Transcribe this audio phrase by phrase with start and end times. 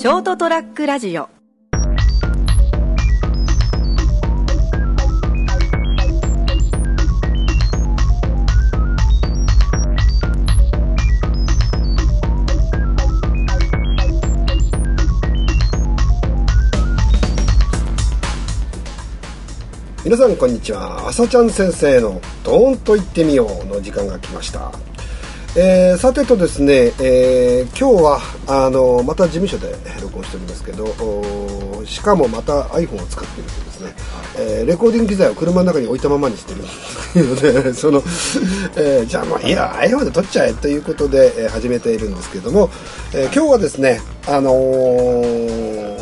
[0.00, 1.28] ショートトラックラジオ。
[20.04, 21.08] 皆さんこんにちは。
[21.08, 24.70] 朝ちゃん先生の「ドーンと言ってみよう」の時間が来ました、
[25.60, 33.94] えーさてとですね、えー今日はあのまた事務所で録音しておりますけどしかもまた iPhone を使っているとですね、
[34.38, 36.62] えーレコーディング機材を車の中に置いたままにしている
[37.28, 38.02] ので その、
[38.76, 42.70] えーじゃあまあいいや iPhone で撮っちゃえということで、えー始めているんですけども、
[43.12, 45.98] えー今日はですねあのー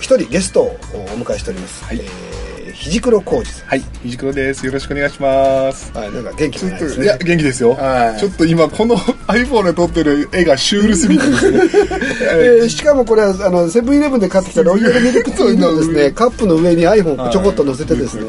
[0.00, 0.76] 一人ゲストを
[1.14, 1.98] お迎えしております、はい。
[1.98, 2.41] えー
[2.82, 3.68] 肘黒浩二さん。
[3.68, 4.66] はい、ひじくろです。
[4.66, 5.92] よろしくお願いします。
[5.96, 7.04] はい、なんか元気ちょっと、がないですね。
[7.04, 7.74] いや、元気ですよ。
[7.74, 8.18] はい。
[8.18, 11.60] ちょっと今、この iPhone で撮ってる絵がシュールすぎてですね。
[12.34, 18.24] えーしかもこれはあのセブンイレブンで買ってきたロイヤル ミルクティーのですねカップの上に iPhone をちょこっと乗せてですね、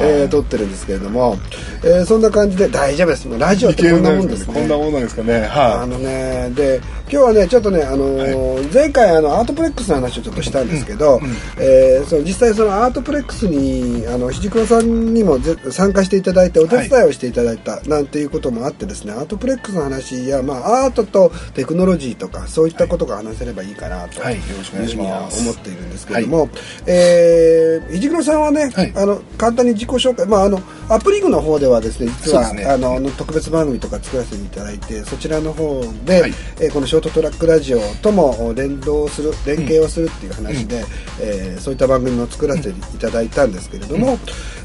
[0.00, 1.36] えー撮ってるんですけれども、
[1.82, 3.26] えーそんな感じで大丈夫です。
[3.26, 4.54] もうラジオってこんなもんですね。
[4.54, 5.48] こんなもんなんですかね。
[5.52, 6.80] あはのねで
[7.10, 11.20] 今日はねちょっとねあのー前回あのアートプレックスの話をちょっとしたんですけど、
[11.58, 13.71] えーその実際そのアートプレックスに
[14.08, 24.36] あの肘黒さんにもぜ参加していただいてお手伝いをしていただいたなんていうこともあってですねアートプレックスの話やまあアートとテクノロジーとかそういったことが話せればいいかなとはい。
[24.36, 25.38] よろしくお願いします。
[25.40, 26.48] いうふうには思っているんですけれども、
[26.86, 28.92] えー肘黒さんはね、はい。
[28.96, 32.64] あの簡単に自己紹介まああのアップリングの方ではですね実はね。
[32.64, 36.32] あの特別番組とか作らせていただいてそちらの方で、はい。
[36.60, 40.84] えーこのショートトラックラジオとも連動する連携をするっていう話で、
[41.20, 44.18] えーそういった番組も作らせていただいたんですけれども、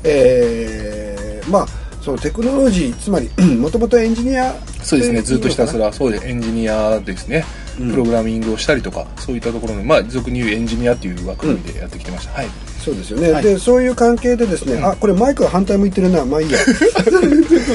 [0.04, 1.68] えーまあ
[2.02, 5.22] そのテクノロジーつまりもともとエンジニアそうですね。
[5.22, 7.44] ずっとひたすらら、そうで、エンジニアですね。
[7.78, 12.32] プログラミングをしたりとか、そういったところの、まあ、俗に言うエンジニアっていう枠組みでやってきてました。
[12.32, 12.48] はい。
[12.80, 13.44] そうですよね、はい。
[13.44, 16.24] でそういう関係でですね、あこれマイクが反対向いてるな。
[16.24, 16.58] まあいいや。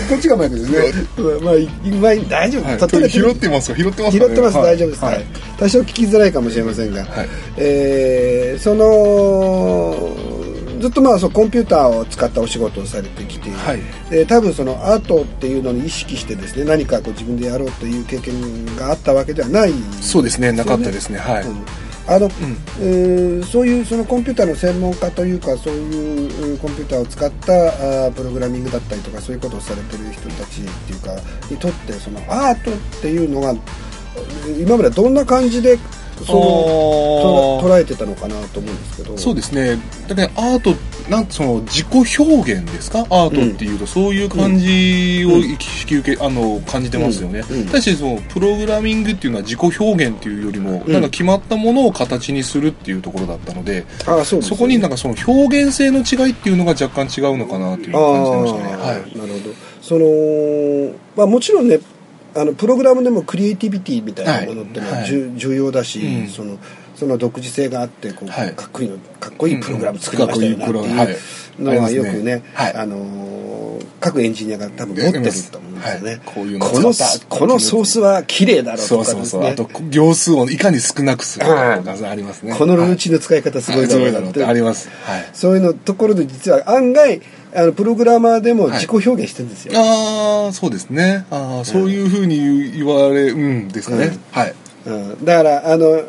[0.08, 0.78] こっちがマイクですね？
[1.18, 1.54] まあ
[2.00, 2.78] まあ大丈夫、はい。
[2.78, 4.66] 取れ拾ってますか拾ってますかね拾ってます、はい。
[4.68, 5.24] 大丈夫です、はいはい。
[5.58, 7.28] 多少聞きづらいかもしれませんが、はい。
[7.58, 10.31] えーその
[10.82, 20.52] ずっとまあそうコンピューターを使ったお仕事をされてきて、はいで多分そのアートっていうのに意識してですね何かこう自分でやろうという経験があったわけではないそうですね。
[20.52, 21.18] なかったですね。
[21.18, 21.44] はい。
[21.44, 21.64] うん
[22.04, 22.28] あの、
[22.80, 31.14] えーそういうそのコンピューターの専門家というかそういううんコンピューターを使ったあープログラミングだったりとかそういうことをされてる人たちっていうか
[31.48, 33.54] にとってそのアートっていうのが
[34.58, 35.78] 今までどんな感じで
[36.24, 39.16] その捉えてたのかなと思うんですけど。
[39.18, 39.78] そうですね。
[40.08, 40.74] だからアート、
[41.10, 43.00] なんその自己表現ですか？
[43.10, 47.42] アートっていうと、そういう感じを引き受け、あの、感じてますよね。
[47.50, 47.60] うん。
[47.62, 47.66] うん。
[47.68, 50.92] 対してその、プログラミングっていうのは自己表現っていうよりも、うん。
[50.92, 58.76] なんか決まったものを形にするっていうところだったので、あーそうそこになんかその表現性の違いっていうのが若干違うのかなっていう感じてましたね。
[58.76, 59.18] はい。
[59.18, 59.54] なるほど。
[59.82, 61.80] その、まあ、もちろんね
[62.34, 65.06] あのプログラムでもクリエイティビティみたいなものってのは、はい。
[65.06, 66.28] 重要だし、うん。
[66.28, 66.58] その
[66.94, 68.54] その独自性があってこう、はい。
[68.54, 71.14] かっこいいのかっこいいプログラム作りましたよなってい
[71.58, 72.74] うのはよくね,、はい。
[72.74, 73.51] あのー
[74.02, 76.92] 各エンジニアが多分持ってると思うんですよね、はいこういうのこの
[77.28, 79.50] このソースは綺麗だろうそとかですねうそうそう。
[79.50, 82.54] あと、行数をいかに少なくするかとかありますね。
[82.56, 84.88] このルーチンの使い方すごいだろうなっててあります。
[85.04, 85.28] はい。
[85.32, 87.22] そういうのところで実は案外
[87.54, 91.26] あのプログラマーでも自己表現してるんですよ、ああ、そうですね。
[91.30, 94.06] ああ、そういうふうに言われ、うんですかね。
[94.06, 94.54] うんはい。
[94.86, 96.02] うん、だからあの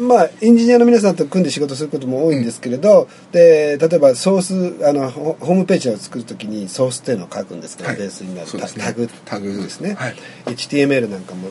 [0.00, 7.98] まあエンジニアの皆さんと組んで仕事することも多いんですけれど、で例えばソースあのホホームページを作るときにソースっていうのを書くんですけど、はい。
[7.98, 8.84] ベースになるね。
[8.84, 10.14] タグタグですね、はい。
[10.46, 11.48] HTML なんかも、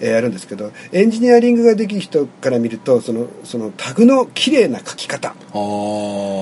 [0.00, 5.34] えーやるんですけどエンジニアリングができる人から見るとそのそのタグの綺麗な書き方。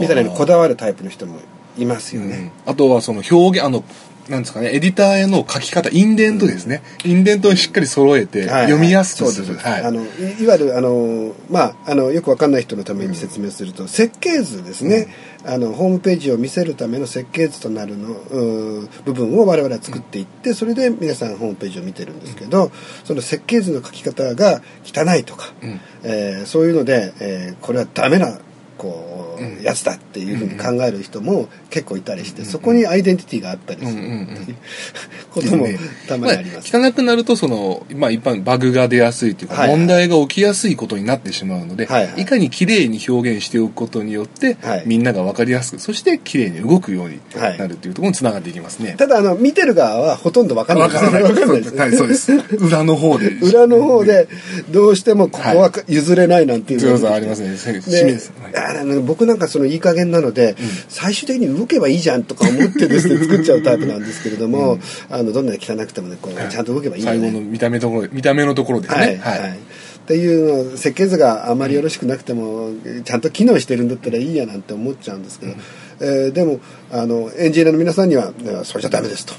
[0.00, 1.38] みたいなのにこだわるタイプの人も
[1.78, 2.52] いますよね。
[2.66, 2.72] うん。
[2.72, 3.84] あとはその表現、あの、
[4.28, 6.82] なんですかね、エディターへの書き方、インデントですね。
[7.04, 9.46] インデントをしっかり揃えて、はい読みやすくする。
[9.46, 9.82] そうです、はい。
[9.84, 15.08] あのいいわゆるあの、まあ、あのよくわかんない人のために説明すると、設計図ですね、
[15.44, 22.72] あのホームページを見せるための設計図となるのうん部分を我々は作っていって、それで皆さんホームページを見てるんですけど、
[23.04, 25.80] その設計図の書き方が汚いとか、うん。
[26.02, 28.38] えーそういうので、えーこれはダメな
[28.76, 29.62] こう、うん。
[29.62, 33.90] やつだっていうふうに考える人も結構いたりして、そこにアイデンティティがあったりする。
[33.92, 34.56] っていう
[35.30, 35.66] ことも
[36.08, 36.76] たまにあります。
[36.76, 39.68] まあ、汚くなるとその、まあ、一般バグが出やすいというか、はい。
[39.70, 42.22] はい問題が起きやすいことになってしまうので、はいはい。
[42.22, 44.82] いかに綺麗に表現しておくことによって、はい。
[44.86, 47.58] みんなが分かりやすくそして綺麗に動くようにはい。
[47.58, 48.94] なるというところにつながっていきますね。
[48.96, 50.88] ただあの見てる側はほとんどわかんない。
[50.88, 51.30] ですわからない。
[51.30, 51.62] わかんない。
[51.62, 52.32] ですはい、そうです。
[52.56, 53.28] 裏の方で。
[53.42, 54.28] 裏の方で
[54.70, 57.48] どうしてもここは譲れないなんていうのがそうそうありますね。
[57.48, 58.65] はい
[59.02, 60.56] 僕なんかそのいい加減なので、
[60.88, 64.78] 最終的に動けばいいじゃんとか思ってですね 作っちゃうタイプなんですけれども、
[65.10, 67.18] あのどんなに汚くてもねこうちゃんと動けばいいよね。
[67.20, 69.20] 最後の見た目ところ見た目のところですはいね。
[69.22, 69.58] はい。
[70.06, 72.70] っていうの設計図があまりよろしくなくても、
[73.04, 75.52] ちゃんと機能してるんだったらいいやなんて思っちゃうんですけど、
[76.00, 76.60] えーでも
[76.92, 78.32] あのエンジニアの皆さんには
[78.64, 79.34] 「それじゃダメです」と、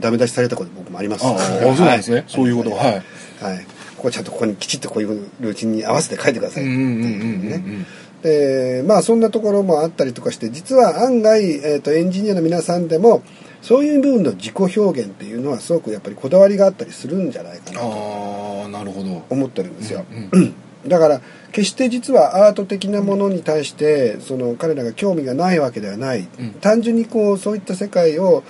[0.00, 1.24] ダメ出しされたこと僕もあります。
[1.24, 1.38] ああ、
[1.76, 2.24] そうなんですね。
[2.26, 2.70] そういうこと。
[2.72, 2.76] は。
[2.76, 3.02] はい。
[3.40, 3.66] はい、
[3.96, 6.64] ここちゃんとここにきちっとこういうルーチンに合わせて書いてください。
[6.64, 7.86] ってうんうんうんうんいうね
[8.24, 13.22] でまあそんなところもあったりとかして実は案外、えー、とエンジニアの皆さんでも
[13.60, 19.22] そういう部分の自己表現っていうのはすごくやっぱりこだわりがあったりするんじゃないかなとああ、なるほど。
[19.28, 20.54] 思ってるんですよ、うん
[20.86, 21.20] だから
[21.52, 28.42] 決して実はアート的なものに対してその彼らが興味がないわけではない、うん単純にこうそういった世界を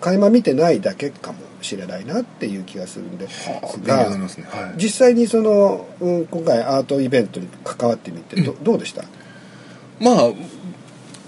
[0.00, 3.30] 垣間見てないだけかもしれないなっていう気がするんでは
[3.62, 3.66] あ、
[4.28, 4.46] すが。
[4.46, 4.74] はい。
[4.76, 9.04] 実際にその、うん、今回アートイベントに関わってみてど,、どうでした？
[10.00, 10.14] まあ、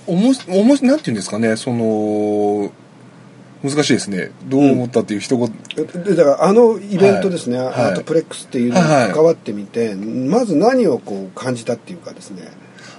[0.06, 2.70] おもし、おもし、なんていうんですかね、その、
[3.62, 4.30] 難しいですね。
[4.44, 5.52] どう思ったっていう一言、
[6.04, 7.66] でだからあのイベントですね、はい。
[7.66, 12.42] アートプレックスっていうのに関わってみて、まず何をこう感じたっていうかですね。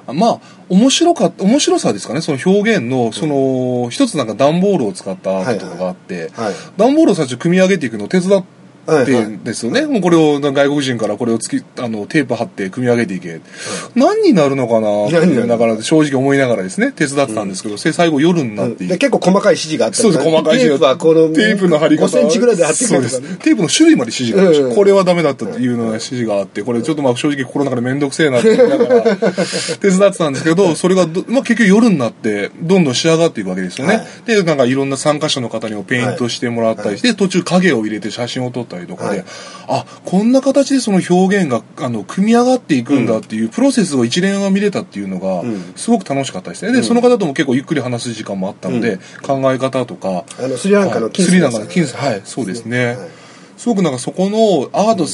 [0.07, 6.53] まあ、面白か面白さですかね、その表現の、その、一つなんか段ボールを使ったアートとかがあって、はい。
[6.75, 9.39] 段ボールを最初組み上げていくのを手伝って、はいはい。
[9.43, 9.85] ですよね。
[9.85, 13.41] もうこれを外国人からこれをつき、あの、テープ貼って組み上げていけ。
[13.95, 15.47] 何になるのかな？
[15.47, 23.09] だから正直思いながらですね、手伝ってたんですけど、せ最後夜になっていで結構細かい指示があったりそうです、細かいテープはこのテープの貼り方5センチぐらいで貼ってくれとかね。
[23.09, 23.37] そうです。
[23.37, 24.55] テープの種類まで指示がある。
[24.55, 24.75] し、うん。
[24.75, 33.97] これはダメだったっていうのが指示があって、これちょっとまあ正直心の中でめんどくせえなって言いながら手伝ってたんですけど、それがど、まあ結局夜になってどんどん仕上がっていくわけですよね。
[33.97, 34.05] はい。
[34.25, 39.25] で、なんかいろんな参加者の方にもペイントしてもらったりして、途中影を入れて写真を撮ったりとかで、はい。
[39.67, 46.71] あ、こんな形でその表現が、あの、組み上がっていくんだっていうプロセスを一連が見れたっていうのがん、すごく楽しかったですね。
[46.71, 52.95] で、その方とも結構ゆっくり話す時間もあったので、考え方とか、あのスリランカの金スリランカの金スはい、そうですね。
[52.95, 53.09] はい。
[53.57, 55.05] すごくなんかそこのアート、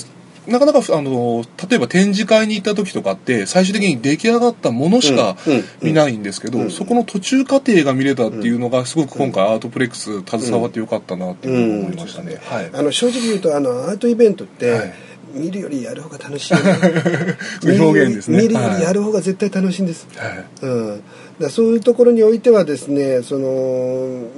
[0.48, 5.36] なかなかあの例えば展示会に行った時とかって最終的に出来上がったものしか
[5.82, 6.72] 見ないんですけど、うん。
[6.72, 12.38] そこの途中過程が見れたっていうのがすごく今回アートプレックス携わってよかったなっていうふうに思いましたね。
[12.46, 12.70] はい。
[12.74, 14.94] あの正直言うとあのアートイベントって、はい。
[15.34, 16.54] 見るよりやる方が楽しい
[17.80, 18.42] 表現ですね。
[18.42, 20.46] 見るよりやる方が絶対楽しいんです、はい。
[20.62, 21.02] うん、
[21.40, 23.48] だそういうところにおいてはですねその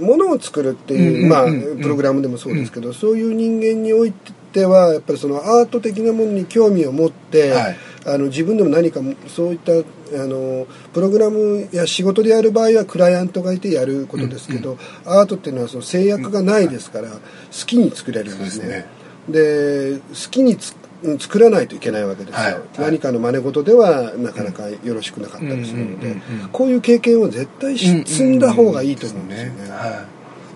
[0.01, 4.31] ものを作るっていう、まあプログラムでもそうですけど、そういう人間において
[4.66, 7.78] はやっぱりそのアート的なものに興味を持って、はい。
[8.06, 17.18] あの自分でも何かそういったあのプログラムや仕事でやる場合はクライアントがいてやることですけど、アートっていうのはその制約がないですから、好
[17.68, 18.86] きに作れるんですね。
[19.28, 20.00] ですね。
[20.00, 20.75] で好きにつ
[21.19, 22.54] 作らないといけないわけですよ、はい。
[22.54, 22.63] はい。
[22.78, 29.69] 何かの真似事ではなかなかよろしくなかったりするので、うんうんうんうんこういう経験を絶対し積んだ方がいいと思うんですよね。
[29.69, 30.06] は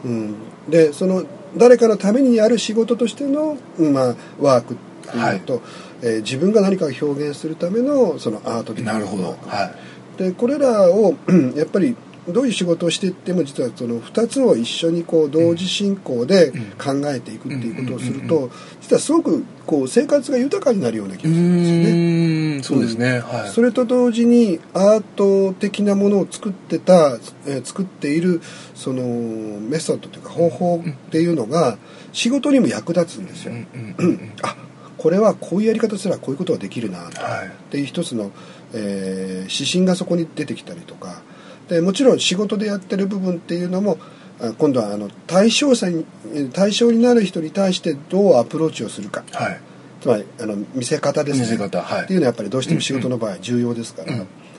[0.05, 0.35] うん、
[0.69, 1.23] でその
[1.57, 4.77] 誰かのためにやる仕事としての、まあ、ワークっ
[5.11, 5.61] ていうのと、
[6.01, 8.75] えー自分が何かを表現するためのそのアートい。
[8.75, 9.37] 的なるほど。
[9.47, 9.73] は
[10.17, 11.95] でこれらをうん やっぱり
[12.27, 18.49] どういう仕事をしていっても実はその2つを一緒にこう同時進行で考えていくっていうことをすると
[18.81, 22.42] 実はすごくこう生活が豊かになるような気がするんですよね。
[22.61, 23.19] そうですね。
[23.19, 23.49] はい。
[23.49, 27.17] それと同時にアート的なものを作ってた、
[27.47, 28.41] えー作っている
[28.75, 31.77] そのメソッドというか方法っていうのが
[32.11, 33.53] 仕事にも役立つんですよ。
[34.43, 34.55] あ
[34.97, 38.31] これはこういうやり方すればこういうことができるなとはいっていう一つの、
[38.73, 41.21] えー指針がそこに出てきたりとか
[41.67, 43.97] でもちろん仕事でやってる部分っていうのも
[44.39, 49.61] あ今度はあの対象者にえー対象になる人に対してどうアプローチをするかはい。
[50.03, 51.43] つまりあの見せ方ですね。
[51.43, 52.03] 見せ方はい。
[52.03, 54.13] っていうのはやっぱりどうしても仕事の場合は重要ですから、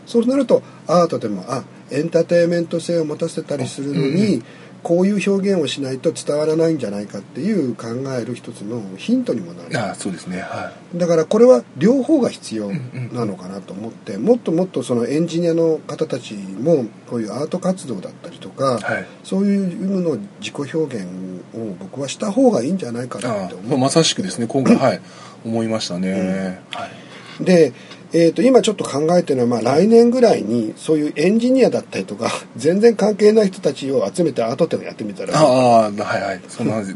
[0.06, 4.42] そうなるとアートでもあエンターテインメント性を持たせたりするのに、
[4.82, 9.78] こういう表現をしないと伝わらないんじゃないかっていう考える一つのヒントにもなる。
[9.78, 10.40] ああ、そうですね。
[10.40, 12.70] はだからこれは両方が必要
[13.12, 21.06] なのかなと思ってもっともっとそのエンジニアの方たちもこういうアート活動だったりとか、はいそういうのの自己表現
[21.54, 23.74] を僕はした方がいいんじゃないかなあって思う。
[23.74, 25.00] あまさしくですね今回はい
[25.44, 26.86] 思いましたね、は
[27.40, 27.44] い。
[27.44, 27.72] で、
[28.14, 35.38] えー、と今ちょっと考えてるのは、まあ、来年ぐらいにそういうエンジニアだったりとか 全然関係ない人たちを集めてアート展をやってみたら。
[35.38, 35.92] ああはい
[36.22, 36.40] はい。
[36.48, 36.94] そんな話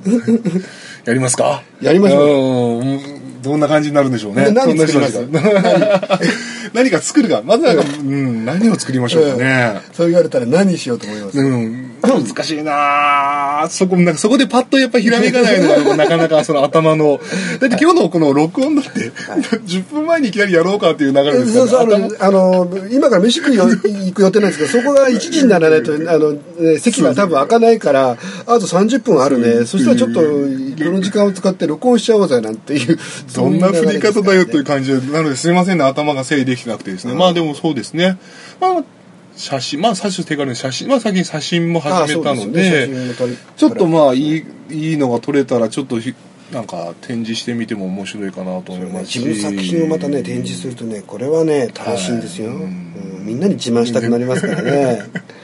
[1.05, 1.63] やりますか？
[1.83, 4.47] やりましょううんどんな感じになるんでしょうね。
[4.47, 5.19] で何作ります？
[5.27, 6.21] か
[6.75, 7.43] 何か作るか。
[7.45, 13.63] まずは、うん、何を作りましょうかね、そう言われたら何しようと思います、うん、難しいな。
[13.63, 17.21] あそこ、なんかそこでパッとやっぱひらめかないのが、なかなかその頭の、
[17.61, 22.09] だって今日のこの録音だって、10分前にいきなりやろうかっていう流れですそうそうあからね。
[22.31, 29.67] の今から飯食いよ行く予定なんですけどそこが1時にならないとあの、ね席が多分開かないからあと30分あるね。
[29.67, 32.99] そしたらちょっとこの時間を使って録音しちゃおうぜなんていう。
[33.35, 37.15] どんな振り方だよというか感じで、なのですいませんね、頭が整理できてなくてですね。
[37.15, 38.19] まあでもそうですね。
[38.61, 38.85] まあ、
[39.39, 42.89] 写真、まあ最初手軽に写真、まあ最近写真も始めたので、
[43.57, 46.15] ちょっとまあいい、いいのが撮れたら、ちょっとひ
[46.53, 49.19] なんか展示してみても面白いかなと思いますし。
[49.21, 52.85] 自分の作品をまたね展示するとねこれはね楽しいんですよ、はいうん
[53.29, 55.38] みんなに自慢したくなりますからね、うん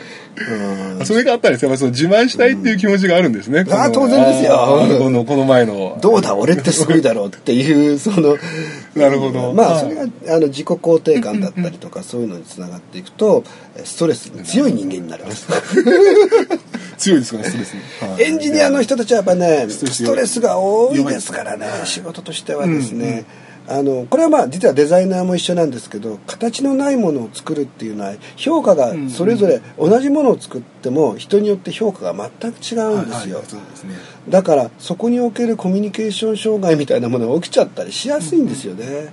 [1.05, 1.71] それがあったんですよ。
[1.71, 3.65] やっぱその自慢したいっていう気持ちがあるんですね。
[3.65, 4.99] このあ当然ですよ。
[4.99, 5.99] この、この前の。
[6.01, 6.35] どうだ？
[6.35, 8.37] 俺ってすごいだろうっていうその
[8.97, 9.39] なるほど。
[9.39, 9.55] はい。
[9.55, 10.07] まあそれがあ
[10.41, 13.45] の自己肯定感だったりとかそういうのにつながっていくと
[13.85, 15.47] ストレスに強い人間になります。
[16.99, 17.75] 強いですかね、ストレス
[18.23, 21.67] エンジニアの人たちはやっぱねストレスが多いですからね。
[21.85, 23.25] 仕事としてはですね
[23.67, 33.39] あのこれはまあ実はデザイナーも一緒なんですけど形のないものを作るっていうのは評価がそれぞれ同じものを作っても人によって評価が全く違うんですよ。
[33.39, 33.95] はいはいそうですね。
[34.29, 39.13] だからそこにおけるコミュニケーション障害みたいなものが起きちゃったりしやすいんですよね、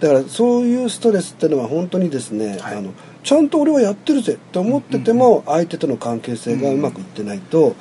[0.00, 2.76] だからそういうストレスってのは本当にですね、はい。
[2.78, 2.92] あの
[3.22, 7.76] ちゃんと俺はやってるぜって思ってても相手との関係性がうまくいってないと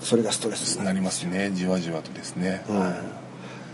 [0.00, 2.64] それがストレスになりますね、じわじわとですね。
[2.68, 2.80] うん。
[2.80, 3.19] はい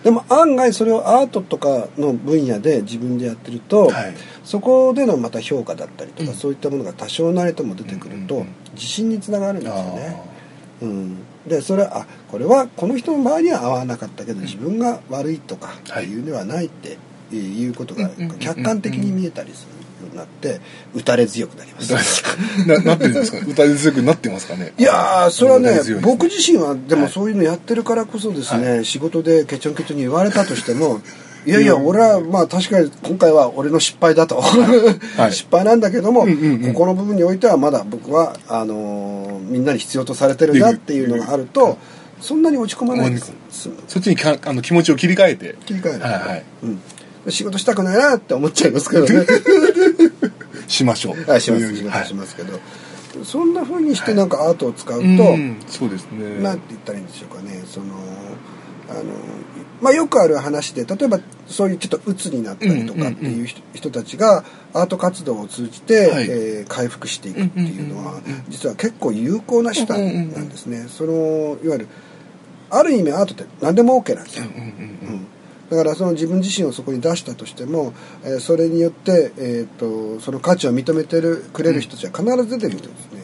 [0.06, 4.14] でも案外それをアートとかの分野で自分でやってると、はい。
[4.44, 6.36] そこでのまた評価だったりとか、うん。
[6.36, 8.40] そういったものが多少なりとも出てくると、うん。
[8.42, 10.22] うんうん自信につながるんですよね。
[10.80, 16.98] あうん、でそれはあこれはこの人の場合には合わなかったけど自分が悪いとかっていうのはないって
[17.34, 20.60] いうことがうんうんうんうん客観的に見えたりするようになって
[20.94, 21.94] 打たれ強くなります。
[21.94, 23.38] ー ななってるんですか？
[23.46, 24.72] 歌い強くなってますかね？
[24.78, 27.12] いやーそれはね歌い強いです僕自身はでもはい。
[27.12, 31.00] そういうのやってるからこそですね、仕事でケチョンケチョンに言われたとしても
[31.46, 35.32] いやいや俺はまあ確かに今回は俺の失敗だと、はい。
[35.32, 36.26] 失敗なんだけども、こ
[36.74, 41.78] この部分においてはまだ僕はあのーみんなに必要とされてるなっていうのがあると
[42.20, 43.32] そんなに落ち込まないです。
[43.86, 45.54] そっちにかあの気持ちを切り替えて。
[45.66, 46.42] 切り替える、はいはい。
[46.64, 46.80] うん、
[47.32, 49.24] 仕事したくないなって思っちゃいますけどね
[50.68, 51.30] しましょう。
[51.30, 52.58] はいします仕事しますけど、
[53.24, 56.42] そんな風にしてなんかアートを使うと、うんそうですね。
[56.42, 57.62] なんて言ったらいいんでしょうかね。
[57.66, 57.86] その
[58.88, 59.02] あの
[59.80, 61.18] まあよくある話で例えば
[61.48, 66.24] そういうちょっと鬱になったりとかっていう人,、人たちがアート活動を通じて、はい。
[66.28, 71.88] えー回復していくっていうのは、実は結構有効な手段なんですね、そのいわゆる
[72.70, 75.26] ある意味アートって何でも OK なんですよ、うん
[75.70, 77.92] だからその自分自身をそこに出したとしても、
[78.24, 83.22] えーそれによって、えー、とその価値を認めてるくれる人たちは必ず出てくるんですね、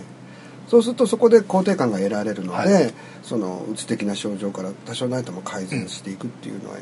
[0.68, 6.76] そうするとそこで肯定感が得られるので、はいそのうつ的な症状から多少ないとも改善していくっていうのは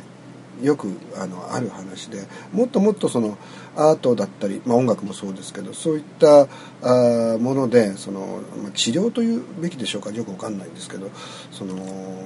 [0.62, 3.38] よくあのある話でもっともっとその
[3.76, 11.10] アートだったり、まあ、音楽もそうですけどそういったあーものでその、まあ、治療というべきでしょうかよくわかんないんですけど
[11.50, 12.20] そのー。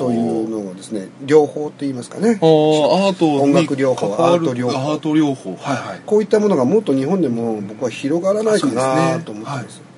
[0.00, 2.30] そういうのをですね療法って言いますかね。
[2.30, 4.92] アートに音楽療法アート療法。
[4.92, 5.56] アート療法。
[5.56, 6.00] はいはい。
[6.06, 9.89] こういったものがもっと日本でも僕は広がらないかなですねと思ってます。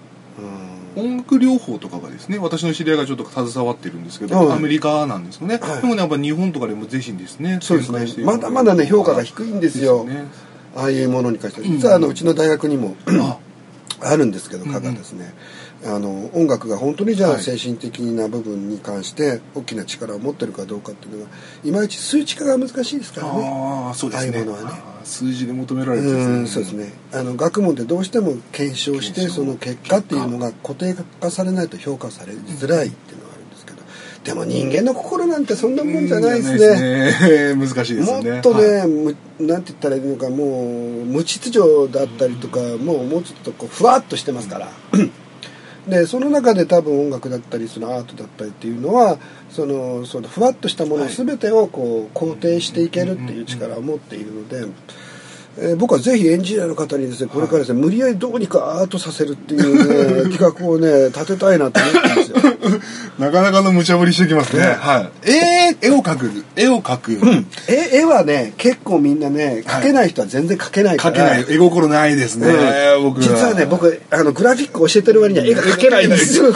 [0.96, 4.56] 音楽療法とかがですね私の知り合いがちょっと携わってるんですけど、はい。
[4.56, 5.80] アメリカなんですよね、はい。
[5.80, 8.24] でもねやっぱ日本とかでもぜひですねそうですね。
[8.24, 10.04] まだまだね評価が低いんですよ。
[10.04, 10.24] ね。
[10.74, 11.66] ああいうものに関しては。
[11.66, 11.72] うん。
[11.74, 13.38] 実はあのうちの大学にもあ。
[14.04, 15.32] あるんですけど科がですね。
[15.84, 17.42] あの音楽が本当にじゃあはい。
[17.42, 21.30] 精神的な部分に関して大きな力を持ってるかどうかっていうのが
[21.64, 23.48] いまいち数値化が難しいですからね。
[23.86, 24.38] ああそうですね。
[24.38, 26.92] ああいうものはね数字で求められてうんそうですね。
[27.12, 33.82] あの学問でどうしても検証してその結果っていうのが固定化されないと評価されづらいっていうのがあるんですけど
[34.24, 37.54] でも人間の心なんてそんなもんじゃないですね。
[37.54, 37.54] ね。
[37.66, 38.30] 難しいですよね。
[38.32, 38.88] もっとね、はい。
[38.88, 44.72] むなんて言ったらいいのかもう無秩序だったりとか、もうもうちょっとこうふわっとしてますから。
[45.86, 49.18] でその中で多分音楽だったりそのアートだったりっていうのは
[49.50, 54.64] そのそのふわっとしたもの全てをこう肯定していけるっていう力を持っているので、
[55.58, 62.36] えー、僕はぜひエンジニアの方にですねこれからですね、無理やりどうにかアートさせるっていうね 企画をね立てたいなと思ってるんですよ。
[63.18, 66.30] なかなかの無茶ぶりしてきますね、はい、えー、絵を描く。
[66.56, 71.56] 絵を描く、うん、絵絵はね結構みんなね描けない人は全然描けないから、はい、描けない。
[71.56, 72.48] 絵心ないですね、
[72.96, 76.46] うん、僕実はね僕あのグラフィック教えてる割には絵が描けないんですよ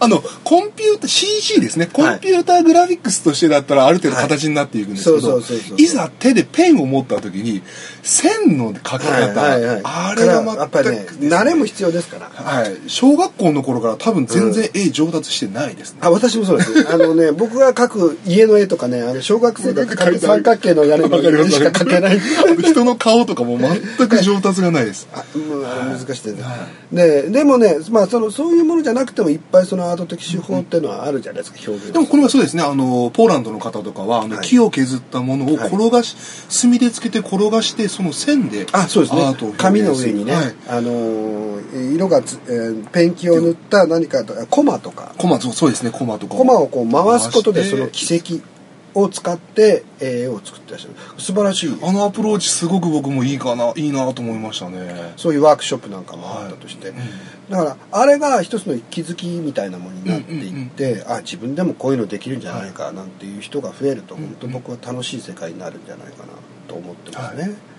[0.00, 1.86] あのコンピューター CG ですね。
[1.86, 5.40] コンピューターグラフィックスとしてだったらある程度形になっていくんですけど
[5.76, 7.62] いざ手でペンを持った時に
[8.02, 9.34] 線の描き方、はい。
[9.34, 9.64] はい。
[9.66, 16.88] はい、あれがやっぱりね慣れも必要ですから、はい、小学校の頃から多分全然絵上達してないですね、あ私もそうです。
[16.92, 22.20] あのね僕が描く家の絵とかねあの小学生が描く三角形の屋根の絵しか描けない。
[22.62, 25.08] 人の顔とかも全く上達がないです。
[25.12, 26.24] あ難しいです。
[26.26, 36.16] ね、はい、ででもね、まあ、そのそういうものじゃなくてもいっぱいそのアート的手法っていうのはあるじゃないですか表現でもこれはそうですねあのポーランドの方とかはあの、木を削ったものを転がし、
[36.48, 41.60] 墨でつけて転がしてその線であそうですね紙の上にね、はい、あの
[41.94, 48.55] 色がつ、えー、ペンキを塗った何かコマとかコマそうですねコマとかコマをこう回すことでその軌跡
[48.96, 50.94] を使って絵を作ってらっしゃる。
[51.18, 51.78] 素晴らしい。
[51.82, 55.12] あのアプローチすごく僕もいいかないいなと思いましたね。
[55.16, 56.98] そういうワークショップなんかもあったとして、はい。
[56.98, 66.32] うん、だからあれが一つの気づきみたいなものになっていって、うんうんうん、あ自分でもこういうのできるんじゃないかなんていう人が増えると、はい、本当僕は楽しい世界になるんじゃないかな
[66.68, 67.75] と思ってますね、はい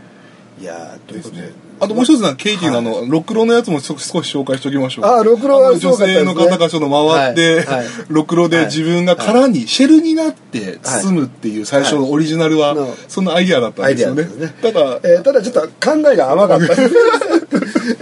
[0.59, 1.35] いやということ？
[1.35, 1.67] で。
[1.79, 5.05] あともう一つな、ケイティのあの、ろくろのやつも少し紹介しておきましょう。
[5.05, 7.67] あ、ろくろは女性の方がちょっと回って、
[8.09, 12.75] ろくろで自分が殻に、シェルになって包むっていう最初のオリジナルは、
[13.07, 14.27] そんなアイディアだったんですよね。
[14.61, 16.73] ただ、えただちょっと考えが甘かった。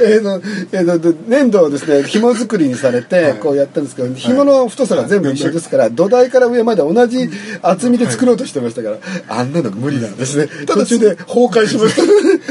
[0.02, 0.98] えの、えの、
[1.28, 7.30] 粘土をですね、紐作りにされて、こうやったんですけど、紐の太さが全部一緒ですから、土台から上まで同じ
[7.62, 8.98] 厚みで作ろうとしてましたから、
[9.28, 10.48] あんなの無理なんですね。
[10.66, 12.02] 途中で崩壊しました。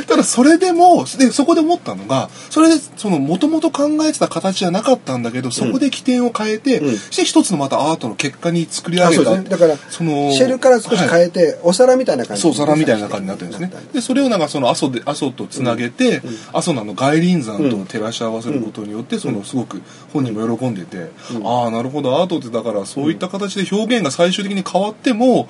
[0.06, 9.36] ただそれでも、で、そこで思ったのが、それで、その、もともと考えてた形じゃなかったんだけど、そこで起点を変えて、うん、して一つのまたアートの結果に作り上げた。
[9.36, 13.72] ね、だから、その、シェルから少し変えて、はい、お皿みたいな感じそう、お皿みたいな感じになってるんですね。
[13.92, 19.82] で、それをなんかその阿蘇で、阿蘇とつなげて、うん、阿蘇のの外輪山と照らし合わせることによって、その、すごく
[20.12, 21.10] 本人も喜んでて、
[21.44, 25.48] ああ、なるほど、アートってだからそういった形で表現が最終的に変わっても、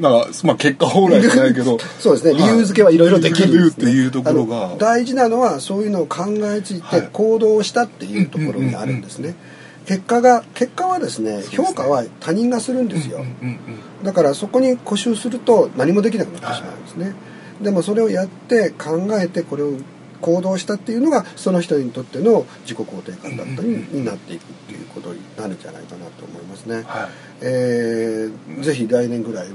[0.00, 2.34] なんか、まあ、結果往来じゃないけど そうですね。
[2.34, 4.74] 理由付けはいろいろできる、ね、っていうところが。
[4.78, 9.34] 大事なのはそういうのを考えついて行動したっていうところにあるんですね、
[9.88, 13.24] 結果が結果はですね評価は他人がするんですよ、
[14.02, 17.10] だからそこに固執すると何もできなくなってしまうんですね、は
[17.62, 19.72] い、でもそれをやって考えてこれを
[20.20, 27.08] 行動したっていうのがその人にとっての自己肯定感だったりになっていくっていうことになるんじゃないかなと思いますね、はい。
[27.40, 29.48] えー、ぜひ来年ぐらい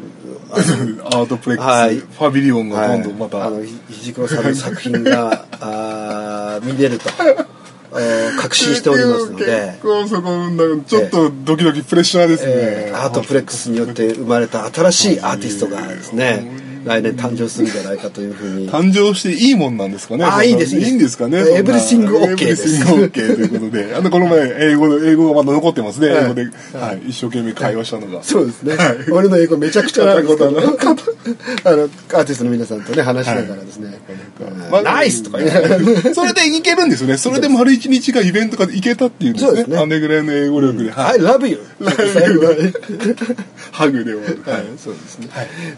[0.52, 7.10] アートプレックス、はい、ファビリオンが今度また、はい、あの肘黒さんの作品が あ見れると。
[8.40, 9.46] 確信しておりますので。
[9.46, 10.30] 結構そこ
[10.88, 18.70] ちょっとドキドキプレッシャーですね、えー、アートプレックスによって生まれた新しいアーティストがですね来年誕生するんじゃないかというふうに。
[18.70, 20.26] 誕生していいもんなんですかね？
[20.26, 21.40] あいいですいいんですかね？
[21.58, 22.82] エブリシングオッケーです。
[22.82, 23.96] エブリシングオッケーということで。
[23.96, 26.44] あのこの前英語英語がまだ残ってますね、英語で、
[26.78, 28.76] はい、一生懸命会話したのが、そうですね、
[29.12, 31.88] 俺の英語めちゃくちゃなことあのあのアー
[32.26, 33.98] ティストの皆さんとね話しながらですね、
[34.84, 37.18] ナイスとか言ってそれでいけるんですよね。
[37.18, 39.78] それで丸一日がイベントが行けたっていうんですね。
[39.78, 41.60] あれぐらいの英語力で、はい、love you
[43.72, 44.44] ハグで終わる。
[44.46, 44.64] はい。
[44.78, 45.30] そうですね。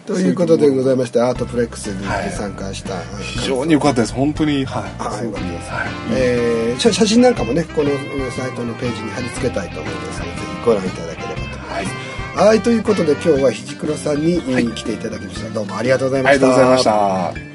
[0.05, 4.13] ということでございましてアートプレックスに参加した、非常に良かったです。
[4.13, 4.83] 本当にはい。
[4.99, 5.89] あよかったです、はい。
[6.11, 7.89] えー、写真なんかもねこの
[8.31, 11.83] サイトのページに貼り付けたいと思いますのでぜひご覧いただければと思いま
[12.33, 12.39] す。
[12.39, 14.41] はい、ということで今日はひ黒さんに、
[14.73, 15.49] 来ていただきました。
[15.49, 16.47] どうもありがとうございました。
[16.47, 17.54] ありがとうございました